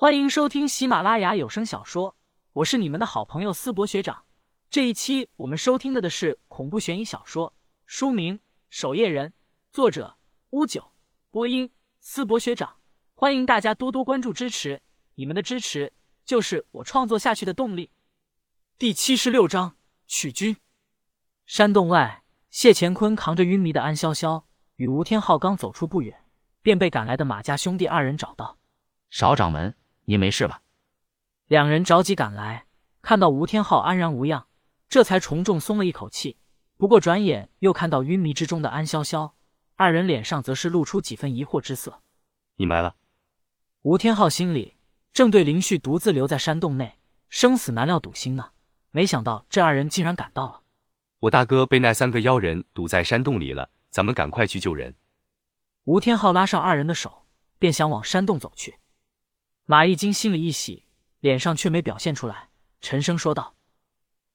[0.00, 2.14] 欢迎收听喜马拉雅有声小说，
[2.52, 4.26] 我是你们的好朋友思博学长。
[4.70, 7.52] 这一期我们收听的的是恐怖悬疑小说，
[7.84, 8.38] 书名
[8.70, 9.30] 《守夜人》，
[9.72, 10.16] 作者
[10.50, 10.92] 乌九，
[11.32, 12.76] 播音思博学长。
[13.16, 14.80] 欢迎大家多多关注支持，
[15.16, 15.92] 你们的支持
[16.24, 17.90] 就是我创作下去的动力。
[18.78, 19.74] 第七十六章
[20.06, 20.56] 取君。
[21.44, 24.44] 山洞外，谢乾坤扛着晕迷的安潇潇
[24.76, 26.24] 与吴天昊刚走出不远，
[26.62, 28.58] 便被赶来的马家兄弟二人找到。
[29.10, 29.74] 少掌门，
[30.08, 30.62] 您没事吧？
[31.48, 32.64] 两人着急赶来，
[33.02, 34.46] 看到吴天昊安然无恙，
[34.88, 36.38] 这才重重松了一口气。
[36.78, 39.32] 不过转眼又看到晕迷之中的安潇潇，
[39.76, 42.00] 二人脸上则是露出几分疑惑之色。
[42.56, 42.96] 你们来了。
[43.82, 44.78] 吴天昊心里
[45.12, 48.52] 正对林旭独自留在山洞内，生死难料堵心呢，
[48.90, 50.62] 没想到这二人竟然赶到了。
[51.18, 54.94] 我大哥被那三个妖人堵在山洞里了，咱们赶快去救人。
[55.84, 57.26] 吴天昊拉上二人的手，
[57.58, 58.76] 便想往山洞走去。
[59.70, 60.86] 马一金心里一喜，
[61.20, 62.48] 脸上却没表现出来，
[62.80, 63.54] 沉声说道：“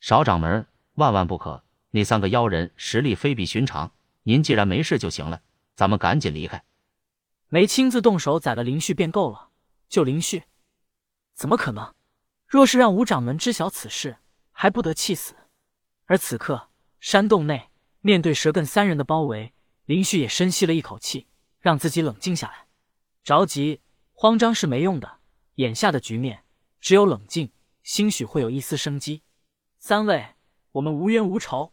[0.00, 1.62] 少掌门，万万不可！
[1.92, 3.92] 那三个妖人实力非比寻常，
[4.24, 5.40] 您既然没事就行了，
[5.76, 6.64] 咱们赶紧离开。
[7.48, 9.50] 没亲自动手宰了林旭便够了，
[9.88, 10.42] 救林旭，
[11.34, 11.94] 怎么可能？
[12.48, 14.16] 若是让吴掌门知晓此事，
[14.50, 15.36] 还不得气死？
[16.06, 21.28] 而此刻山洞内面对蛇艮三人的包围，林旭也深吸了一口气，
[21.60, 22.66] 让自己冷静下来。
[23.22, 23.80] 着急、
[24.12, 25.18] 慌张是没用的。”
[25.56, 26.44] 眼下的局面，
[26.80, 27.50] 只有冷静，
[27.82, 29.22] 兴许会有一丝生机。
[29.78, 30.34] 三位，
[30.72, 31.72] 我们无冤无仇。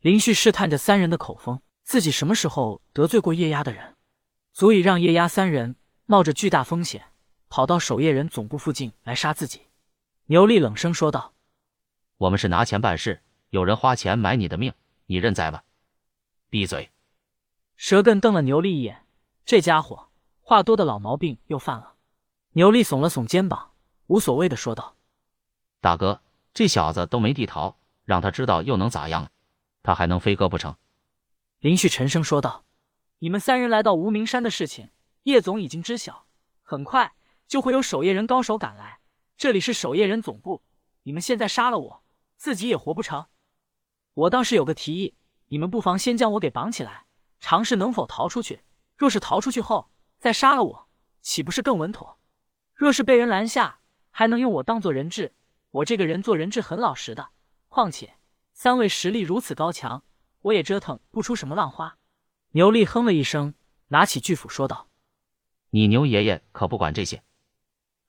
[0.00, 3.96] 林旭试探着三人的口风，自己什么时候得罪过叶压的人，
[4.52, 7.12] 足以让叶压三人冒着巨大风险
[7.48, 9.60] 跑到守夜人总部附近来杀自己？
[10.26, 11.34] 牛力冷声说道
[12.18, 14.72] ：“我们是拿钱办事，有人花钱买你的命，
[15.06, 15.64] 你认栽吧。”
[16.50, 16.90] 闭嘴！
[17.76, 19.06] 蛇艮瞪了牛力一眼，
[19.44, 20.08] 这家伙
[20.40, 21.94] 话多的老毛病又犯了。
[22.54, 23.70] 牛力耸了耸肩膀，
[24.08, 24.94] 无所谓的说道
[25.80, 26.20] ：“大哥，
[26.52, 29.30] 这小子都没地逃，让他知道又能咋样？
[29.82, 30.76] 他还能飞鸽不成？”
[31.60, 32.66] 林旭沉声说道
[33.20, 34.90] ：“你们三人来到无名山的事情，
[35.22, 36.26] 叶总已经知晓，
[36.62, 37.14] 很快
[37.48, 39.00] 就会有守夜人高手赶来。
[39.38, 40.62] 这里是守夜人总部，
[41.04, 42.04] 你们现在杀了我，
[42.36, 43.28] 自己也活不成。
[44.12, 45.14] 我倒是有个提议，
[45.46, 47.06] 你们不妨先将我给绑起来，
[47.40, 48.62] 尝试能否逃出去。
[48.98, 50.88] 若是逃出去后再杀了我，
[51.22, 52.18] 岂不是更稳妥？”
[52.82, 53.78] 若是被人拦下，
[54.10, 55.34] 还能用我当做人质。
[55.70, 57.28] 我这个人做人质很老实的。
[57.68, 58.14] 况且
[58.54, 60.02] 三位实力如此高强，
[60.40, 61.96] 我也折腾不出什么浪花。
[62.50, 63.54] 牛力哼了一声，
[63.86, 64.88] 拿起巨斧说道
[65.70, 67.22] ：“你牛爷爷可不管这些。”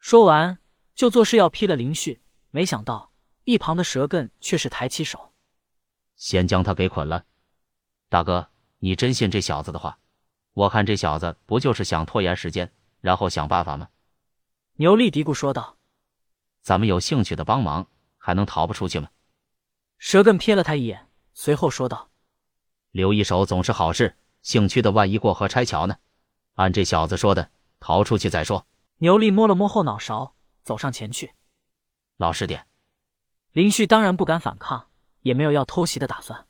[0.02, 0.58] 说完
[0.96, 2.24] 就作势要劈了林旭。
[2.50, 3.12] 没想到
[3.44, 5.34] 一旁的蛇根却是抬起手，
[6.16, 7.26] 先将他给捆了。
[8.10, 10.00] 大哥，你真信这小子的话？
[10.54, 13.90] 我看这小子不就是想拖延时间，然后想办法吗？
[14.78, 15.78] 牛力嘀咕说道
[16.64, 19.10] ：“咱们有兴趣的帮忙，还能逃不出去吗？”
[20.00, 22.10] 蛇根瞥了他一眼，随后说道
[22.90, 25.98] ：“留一手总是好事，兴趣的万一过河拆桥呢？
[26.56, 28.66] 按这小子说的，逃出去再说。”
[28.98, 31.34] 牛力摸了摸后脑勺，走上前去
[32.18, 32.66] ：“老实点。”
[33.54, 34.90] 林旭当然不敢反抗，
[35.22, 36.48] 也没有要偷袭的打算。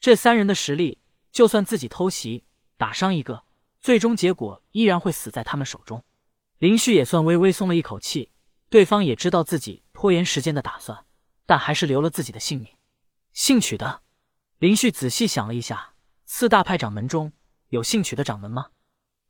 [0.00, 0.98] 这三人的实力，
[1.30, 2.44] 就算自己偷袭
[2.76, 3.44] 打伤一个，
[3.80, 6.02] 最终结果依然会死在他们手中。
[6.60, 8.32] 林旭也算微微松了一口气，
[8.68, 11.06] 对方也知道自己拖延时间的打算，
[11.46, 12.76] 但还是留了自己的性命。
[13.32, 14.02] 姓曲的，
[14.58, 15.94] 林旭仔细想了一下，
[16.26, 17.32] 四大派掌门中
[17.68, 18.72] 有姓曲的掌门吗？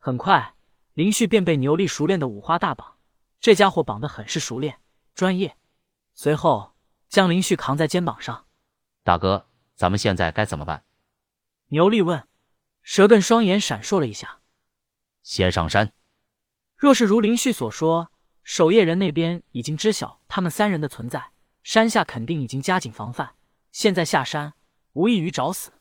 [0.01, 0.57] 很快，
[0.95, 2.97] 林旭便被牛力熟练的五花大绑，
[3.39, 4.81] 这家伙绑得很是熟练、
[5.15, 5.57] 专业。
[6.15, 6.75] 随后
[7.09, 8.47] 将林旭扛在肩膀上，
[9.05, 10.85] 大哥，咱们现在该怎么办？
[11.69, 12.27] 牛力问。
[12.83, 14.41] 蛇根双眼闪烁了一下，
[15.23, 15.93] 先上山。
[16.81, 18.11] 若是如林旭所说，
[18.43, 21.33] 守夜人那边已经知晓他们三人的存在，
[21.63, 23.35] 山下肯定已经加紧防范。
[23.71, 24.55] 现在下山，
[24.95, 25.73] 无异于找死。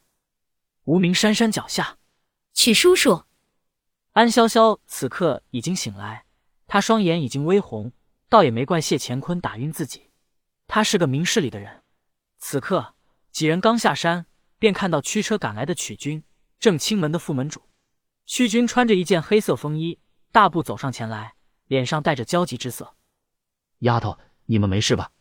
[0.84, 2.00] 无名山山脚下，
[2.54, 3.24] 曲叔叔，
[4.12, 6.26] 安潇潇此刻已经醒来，
[6.68, 7.94] 他双眼已经微红，
[8.28, 10.10] 倒也没怪谢乾坤打晕自己。
[10.68, 11.84] 他是个明事理的人。
[12.40, 12.96] 此刻
[13.32, 14.26] 几人刚下山，
[14.58, 16.26] 便看到驱车赶来的曲军，
[16.60, 17.62] 正清门的副门主。
[18.26, 19.98] 曲军穿着一件黑色风衣。
[20.32, 21.34] 大步走上前来，
[21.68, 22.96] 脸上带着焦急之色。
[23.80, 25.12] 丫头，你们没事吧？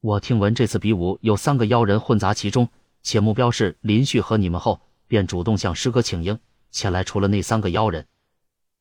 [0.00, 2.68] 我听闻这次比武有三个妖人混杂其中，
[3.02, 6.40] 且目标是林旭和你们后，便主动向师哥请缨
[6.70, 7.04] 前来。
[7.04, 8.06] 除了那三个妖人，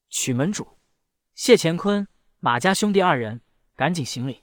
[0.09, 0.67] 曲门主
[1.35, 2.07] 谢乾坤、
[2.39, 3.41] 马家兄弟二人
[3.75, 4.41] 赶紧行礼。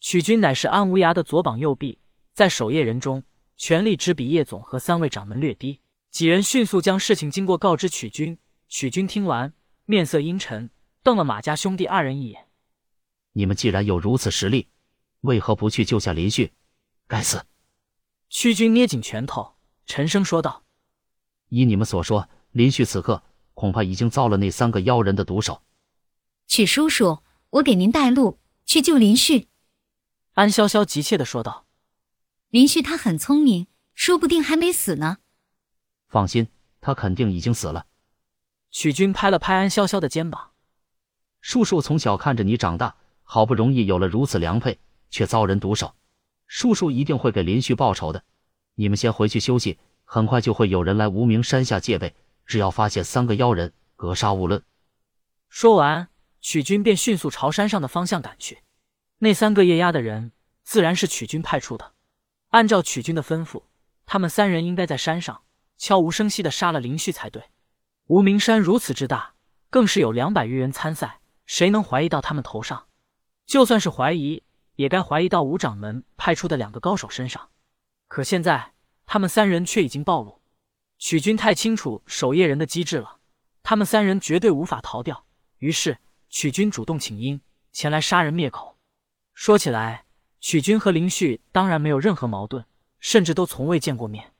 [0.00, 1.98] 曲军乃是安无涯的左膀右臂，
[2.34, 3.22] 在守夜人中
[3.56, 5.80] 权力只比叶总和三位掌门略低。
[6.10, 8.38] 几人迅速将事情经过告知曲军。
[8.68, 9.52] 曲军听完。
[9.84, 10.70] 面色阴沉，
[11.02, 12.48] 瞪了马家兄弟二人一眼。
[13.32, 14.68] 你们既然有如此实力，
[15.22, 16.52] 为何不去救下林旭？
[17.08, 17.44] 该死！
[18.28, 19.56] 屈军捏紧拳头，
[19.86, 20.64] 沉声说道
[21.50, 23.22] ：“依你们所说，林旭此刻
[23.54, 25.62] 恐怕已经遭了那三个妖人的毒手。”
[26.46, 29.48] 曲叔叔，我给您带路，去救林旭。”
[30.34, 31.66] 安潇潇急切的说道。
[32.50, 35.18] “林旭他很聪明，说不定还没死呢。”
[36.08, 36.48] 放心，
[36.80, 37.86] 他肯定已经死了。
[38.72, 40.50] 许军拍了拍安潇潇的肩膀
[41.40, 44.78] ：“叔叔从小看着你长大。”好不容易有了如此良配，
[45.08, 45.94] 却遭人毒手，
[46.46, 48.22] 叔叔一定会给林旭报仇的。
[48.74, 52.14] 你们先回去休息，很快就会有人来无名山下戒备。
[52.44, 54.62] 只要发现三个妖人，格杀勿论。
[55.48, 56.08] 说完，
[56.42, 58.58] 曲军便迅速朝山上的方向赶去。
[59.18, 60.32] 那三个夜鸦的人，
[60.62, 61.92] 自然是曲军派出的。
[62.48, 63.62] 按照曲军的吩咐，
[64.04, 65.42] 他们三人应该在山上
[65.78, 67.44] 悄无声息的杀了林旭才对。
[68.12, 69.36] 无名山如此之大，
[69.70, 72.86] 更是有两百余人参赛，谁能怀疑到他们头上？
[73.46, 74.42] 就算是怀疑，
[74.76, 77.48] 也该怀疑到五掌门派出的两个高手身上。
[78.08, 78.74] 可现在
[79.06, 80.42] 他们三人却已经暴露，
[80.98, 83.16] 曲军太清楚守夜人的机智了，
[83.62, 85.24] 他们三人绝对无法逃掉。
[85.56, 85.96] 于是
[86.28, 87.40] 曲军主动请缨
[87.72, 88.76] 前来杀人灭口。
[89.32, 90.04] 说起来，
[90.38, 92.66] 曲军和林旭当然没有任何矛盾，
[93.00, 94.34] 甚至都从未见过面。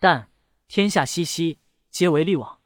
[0.00, 0.28] 但
[0.66, 2.58] 天下熙熙，皆为利往。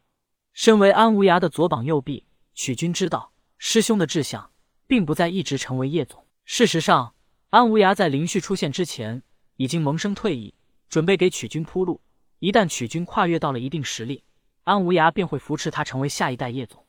[0.57, 2.25] 身为安无涯的左膀右臂，
[2.55, 4.51] 曲军知道师兄的志向。
[4.87, 6.25] 并不再一直成为叶总。
[6.45, 7.15] 事实上，
[7.51, 9.23] 安无涯在林旭出现之前
[9.57, 10.55] 已经萌生退意，
[10.89, 12.01] 准备给曲军铺路。
[12.39, 14.23] 一旦曲军跨越到了一定实力，
[14.65, 16.87] 安无涯便会扶持他成为下一代叶总。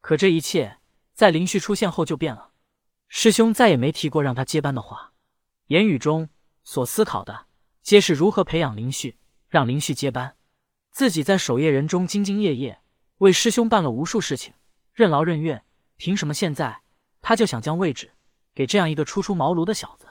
[0.00, 0.78] 可这一切
[1.12, 2.52] 在林旭出现后就变了。
[3.08, 5.12] 师兄再也没提过让他接班的话，
[5.66, 6.28] 言语中
[6.62, 7.46] 所思考的
[7.82, 9.18] 皆是如何培养林旭，
[9.48, 10.36] 让林旭接班。
[10.90, 12.80] 自己在守夜人中兢兢业业，
[13.18, 14.54] 为师兄办了无数事情，
[14.92, 15.62] 任劳任怨，
[15.96, 16.82] 凭什么现在？
[17.20, 18.12] 他就想将位置
[18.54, 20.06] 给这样一个初出茅庐的小子。